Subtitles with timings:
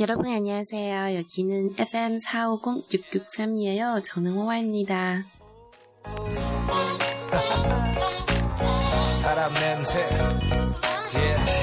[0.00, 1.16] 여러분 안녕하세요.
[1.16, 4.00] 여기는 FM 450663이에요.
[4.04, 5.16] 저는 와와입니다.
[9.20, 9.98] 사람 냄새
[11.12, 11.58] yeah.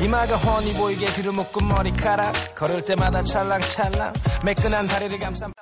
[0.00, 4.12] 이마가 훤히 보이게 뒤로 묶은 머리카락 걸을 때마다 찰랑찰랑
[4.44, 5.52] 매끈한 다리를 감싼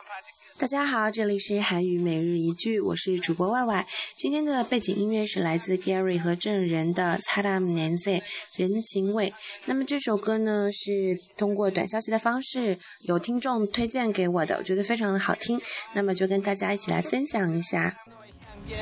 [0.58, 3.84] 大家好，这里是韩语每日一句，我是主播外外。
[4.16, 8.22] 今天的背景音乐是来自 Gary 和郑仁的《사람 냄새》
[8.58, 9.34] 人情味。
[9.66, 12.78] 那么这首歌呢，是通过短消息的方式
[13.08, 15.60] 有听众推荐给我的，我觉得非常的好听，
[15.94, 17.96] 那么就跟大家一起来分享一下。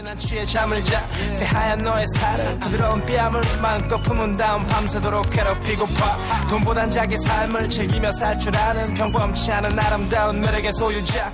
[0.03, 6.91] 난 취해 잠을 자 새하얀 너의 살을 부드러운 뺨을 마음껏 품은 다음 밤새도록 괴롭히고파 돈보단
[6.91, 11.33] 자기 삶을 즐기며 살 줄 아는 평범치 않은 아름다운 매력의 소유자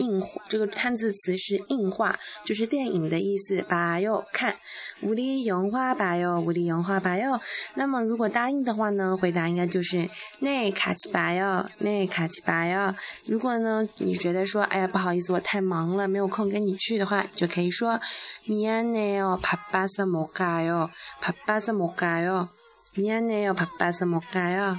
[0.00, 3.64] 映这个汉字词是映画，就是电影的意思。
[3.66, 4.54] 把哟看，
[5.00, 7.40] 无力영화把哟，无力영화把哟。
[7.74, 10.06] 那么如果答应的话呢，回答应该就是
[10.40, 12.94] 那卡奇把哟，那卡奇把哟。
[13.26, 17.98] 如果呢你觉得说，哎呀不好意思，我太忙了，没有空跟你去的话，就可以说
[18.46, 20.90] 미안해요바빠서못가 요，
[21.22, 22.48] 바빠서못가 요，
[22.96, 24.76] 미안해요바빠서못가 요。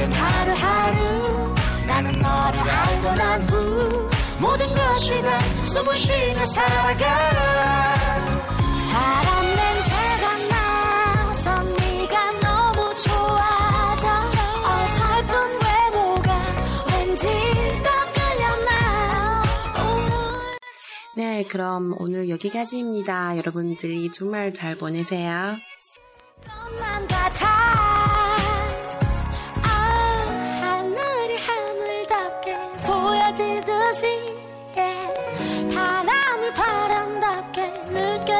[0.00, 1.54] 힘든 하루하루
[1.86, 4.08] 나는 너를 알고 난 후
[4.40, 7.94] 모든 것이 다 숨을 쉬며 살아가
[8.90, 14.08] 사람 냄새가 나서 네가 너무 좋아져
[14.64, 15.34] 어설픈
[15.66, 16.42] 외모가
[16.92, 17.28] 왠지
[17.82, 19.42] 더 끌려나
[19.84, 20.56] 오늘
[21.16, 23.36] 네, 그럼 오늘 여기까지입니다.
[23.36, 25.54] 여러분들이 주말 잘 보내세요.
[26.46, 27.06] 것만
[27.42, 28.39] 아,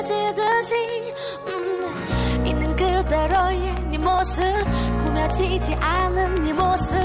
[0.03, 0.75] 지듯이
[1.47, 4.43] 음, 있는 그대로의 네 모습
[5.05, 6.97] 꾸며지지 않은 네 모습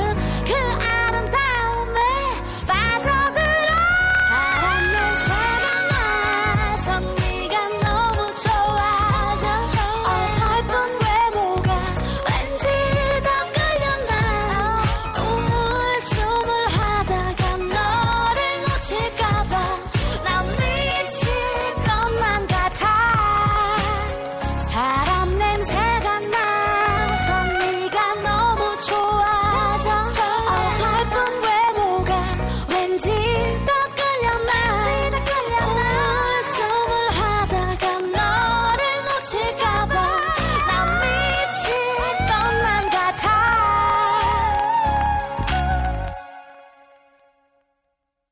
[0.46, 0.54] 그